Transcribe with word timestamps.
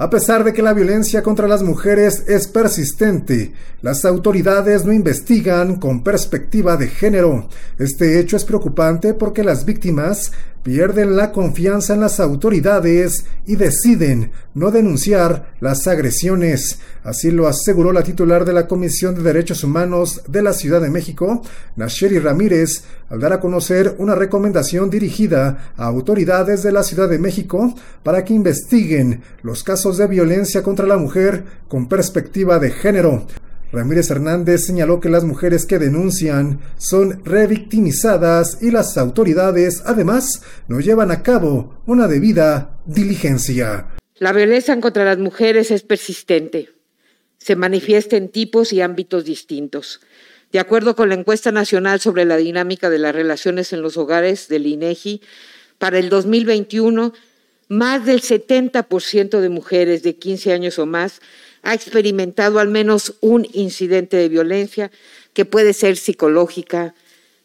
A 0.00 0.08
pesar 0.08 0.44
de 0.44 0.54
que 0.54 0.62
la 0.62 0.72
violencia 0.72 1.22
contra 1.22 1.46
las 1.46 1.62
mujeres 1.62 2.24
es 2.26 2.48
persistente, 2.48 3.52
las 3.82 4.06
autoridades 4.06 4.86
no 4.86 4.94
investigan 4.94 5.76
con 5.76 6.02
perspectiva 6.02 6.78
de 6.78 6.88
género. 6.88 7.50
Este 7.78 8.18
hecho 8.18 8.38
es 8.38 8.46
preocupante 8.46 9.12
porque 9.12 9.44
las 9.44 9.66
víctimas 9.66 10.32
pierden 10.62 11.16
la 11.16 11.32
confianza 11.32 11.94
en 11.94 12.00
las 12.00 12.20
autoridades 12.20 13.24
y 13.46 13.56
deciden 13.56 14.30
no 14.54 14.70
denunciar 14.70 15.54
las 15.60 15.86
agresiones. 15.86 16.80
Así 17.02 17.30
lo 17.30 17.48
aseguró 17.48 17.92
la 17.92 18.02
titular 18.02 18.44
de 18.44 18.52
la 18.52 18.66
Comisión 18.66 19.14
de 19.14 19.22
Derechos 19.22 19.64
Humanos 19.64 20.22
de 20.28 20.42
la 20.42 20.52
Ciudad 20.52 20.80
de 20.80 20.90
México, 20.90 21.42
Nasheri 21.76 22.18
Ramírez, 22.18 22.84
al 23.08 23.20
dar 23.20 23.32
a 23.32 23.40
conocer 23.40 23.94
una 23.98 24.14
recomendación 24.14 24.90
dirigida 24.90 25.72
a 25.76 25.86
autoridades 25.86 26.62
de 26.62 26.72
la 26.72 26.82
Ciudad 26.82 27.08
de 27.08 27.18
México 27.18 27.74
para 28.02 28.24
que 28.24 28.34
investiguen 28.34 29.22
los 29.42 29.64
casos 29.64 29.89
de 29.96 30.06
violencia 30.06 30.62
contra 30.62 30.86
la 30.86 30.96
mujer 30.96 31.44
con 31.68 31.88
perspectiva 31.88 32.58
de 32.58 32.70
género. 32.70 33.26
Ramírez 33.72 34.10
Hernández 34.10 34.64
señaló 34.66 35.00
que 35.00 35.08
las 35.08 35.24
mujeres 35.24 35.64
que 35.64 35.78
denuncian 35.78 36.60
son 36.76 37.24
revictimizadas 37.24 38.58
y 38.60 38.70
las 38.70 38.98
autoridades 38.98 39.82
además 39.86 40.42
no 40.66 40.80
llevan 40.80 41.10
a 41.10 41.22
cabo 41.22 41.80
una 41.86 42.08
debida 42.08 42.80
diligencia. 42.86 43.86
La 44.16 44.32
violencia 44.32 44.78
contra 44.80 45.04
las 45.04 45.18
mujeres 45.18 45.70
es 45.70 45.82
persistente. 45.82 46.70
Se 47.38 47.56
manifiesta 47.56 48.16
en 48.16 48.28
tipos 48.28 48.72
y 48.72 48.80
ámbitos 48.80 49.24
distintos. 49.24 50.00
De 50.52 50.58
acuerdo 50.58 50.96
con 50.96 51.08
la 51.08 51.14
encuesta 51.14 51.52
nacional 51.52 52.00
sobre 52.00 52.24
la 52.24 52.36
dinámica 52.36 52.90
de 52.90 52.98
las 52.98 53.14
relaciones 53.14 53.72
en 53.72 53.82
los 53.82 53.96
hogares 53.96 54.48
del 54.48 54.66
INEGI, 54.66 55.22
para 55.78 55.98
el 55.98 56.10
2021, 56.10 57.14
más 57.70 58.04
del 58.04 58.20
70% 58.20 59.38
de 59.38 59.48
mujeres 59.48 60.02
de 60.02 60.16
15 60.16 60.52
años 60.52 60.80
o 60.80 60.86
más 60.86 61.20
ha 61.62 61.72
experimentado 61.72 62.58
al 62.58 62.66
menos 62.66 63.14
un 63.20 63.46
incidente 63.52 64.16
de 64.16 64.28
violencia 64.28 64.90
que 65.34 65.44
puede 65.44 65.72
ser 65.72 65.96
psicológica, 65.96 66.96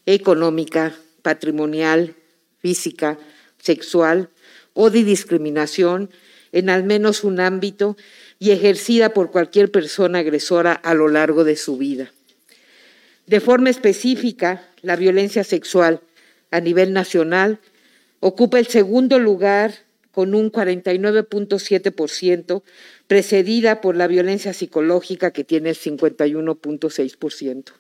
económica, 0.08 0.96
patrimonial, 1.22 2.16
física, 2.58 3.20
sexual 3.60 4.30
o 4.74 4.90
de 4.90 5.04
discriminación 5.04 6.10
en 6.52 6.72
al 6.72 6.84
menos 6.84 7.24
un 7.24 7.40
ámbito 7.40 7.96
y 8.40 8.50
ejercida 8.50 9.14
por 9.14 9.30
cualquier 9.30 9.70
persona 9.70 10.20
agresora 10.20 10.74
a 10.74 10.96
lo 10.96 11.08
largo 11.08 11.44
de 11.44 11.56
su 11.56 11.78
vida. 11.78 12.12
De 13.28 13.40
forma 13.40 13.70
específica, 13.70 14.68
la 14.82 14.96
violencia 14.96 15.44
sexual 15.44 16.02
a 16.50 16.62
nivel 16.62 16.94
nacional 16.94 17.60
ocupa 18.22 18.58
el 18.58 18.66
segundo 18.66 19.20
lugar 19.20 19.85
con 20.16 20.34
un 20.34 20.50
49.7%, 20.50 22.64
precedida 23.06 23.82
por 23.82 23.98
la 23.98 24.08
violencia 24.08 24.54
psicológica 24.54 25.32
que 25.32 25.44
tiene 25.44 25.72
el 25.72 25.76
51.6%. 25.76 27.74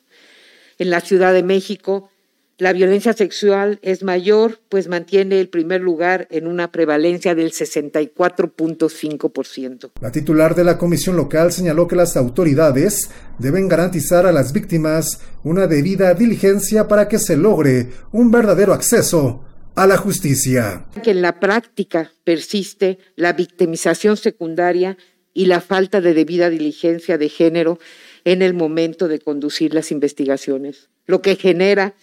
En 0.77 0.89
la 0.89 1.00
Ciudad 1.00 1.31
de 1.31 1.44
México, 1.44 2.09
la 2.58 2.73
violencia 2.73 3.14
sexual 3.14 3.80
es 3.81 4.03
mayor, 4.03 4.59
pues 4.67 4.89
mantiene 4.89 5.39
el 5.39 5.47
primer 5.47 5.80
lugar 5.80 6.27
en 6.30 6.45
una 6.45 6.73
prevalencia 6.73 7.36
del 7.36 7.53
64.5%. 7.53 9.92
La 10.02 10.11
titular 10.11 10.55
de 10.55 10.66
la 10.66 10.77
comisión 10.77 11.16
local 11.16 11.53
señaló 11.53 11.88
que 11.88 11.95
las 11.95 12.17
autoridades 12.17 13.11
deben 13.39 13.70
garantizar 13.70 14.25
a 14.25 14.33
las 14.33 14.52
víctimas 14.52 15.22
una 15.45 15.67
debida 15.67 16.14
diligencia 16.14 16.89
para 16.89 17.08
que 17.08 17.17
se 17.17 17.38
logre 17.38 17.92
un 18.11 18.30
verdadero 18.30 18.73
acceso 18.73 19.44
a 19.75 19.87
la 19.87 19.97
justicia. 19.97 20.85
Que 21.03 21.11
en 21.11 21.21
la 21.21 21.39
práctica 21.39 22.11
persiste 22.23 22.97
la 23.15 23.33
victimización 23.33 24.17
secundaria 24.17 24.97
y 25.33 25.45
la 25.45 25.61
falta 25.61 26.01
de 26.01 26.13
debida 26.13 26.49
diligencia 26.49 27.17
de 27.17 27.29
género 27.29 27.77
en 28.23 28.41
el 28.41 28.53
momento 28.53 29.07
de 29.07 29.19
conducir 29.19 29.73
las 29.73 29.91
investigaciones, 29.91 30.89
lo 31.05 31.21
que 31.21 31.35
genera 31.35 31.93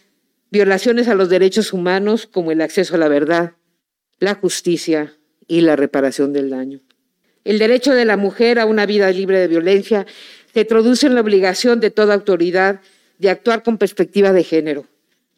violaciones 0.50 1.08
a 1.08 1.14
los 1.14 1.30
derechos 1.30 1.72
humanos 1.72 2.26
como 2.26 2.52
el 2.52 2.60
acceso 2.60 2.94
a 2.94 2.98
la 2.98 3.08
verdad, 3.08 3.54
la 4.18 4.34
justicia 4.34 5.16
y 5.48 5.62
la 5.62 5.76
reparación 5.76 6.32
del 6.32 6.50
daño. 6.50 6.80
El 7.44 7.58
derecho 7.58 7.94
de 7.94 8.04
la 8.04 8.16
mujer 8.16 8.60
a 8.60 8.66
una 8.66 8.86
vida 8.86 9.10
libre 9.10 9.40
de 9.40 9.48
violencia 9.48 10.06
se 10.52 10.64
traduce 10.64 11.06
en 11.06 11.14
la 11.14 11.22
obligación 11.22 11.80
de 11.80 11.90
toda 11.90 12.14
autoridad 12.14 12.80
de 13.18 13.30
actuar 13.30 13.62
con 13.62 13.78
perspectiva 13.78 14.32
de 14.32 14.44
género. 14.44 14.86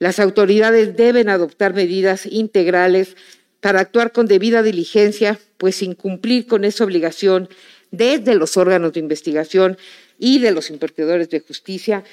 Las 0.05 0.21
autoridades 0.21 0.99
deben 0.99 1.31
adoptar 1.31 1.73
medidas 1.73 2.27
integrales 2.27 3.17
para 3.63 3.81
actuar 3.81 4.13
con 4.13 4.27
debida 4.27 4.63
diligencia, 4.63 5.39
pues 5.57 5.83
incumplir 5.83 6.47
con 6.47 6.67
esa 6.67 6.85
obligación 6.85 7.49
desde 7.91 8.35
los 8.35 8.59
órganos 8.59 8.93
de 8.93 9.01
investigación 9.01 9.79
y 10.19 10.41
de 10.41 10.51
los 10.51 10.69
impartidores 10.69 11.31
de 11.31 11.41
justicia 11.41 12.05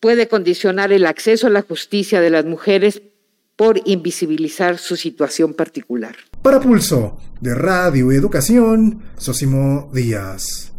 puede 0.00 0.26
condicionar 0.26 0.90
el 0.90 1.04
acceso 1.04 1.48
a 1.48 1.50
la 1.50 1.60
justicia 1.60 2.22
de 2.22 2.30
las 2.30 2.46
mujeres 2.46 3.02
por 3.56 3.78
invisibilizar 3.84 4.78
su 4.78 4.96
situación 4.96 5.52
particular. 5.52 6.16
Para 6.40 6.60
Pulso 6.60 7.20
de 7.42 7.54
Radio 7.54 8.10
Educación, 8.10 9.02
Sosimo 9.18 9.90
Díaz. 9.92 10.72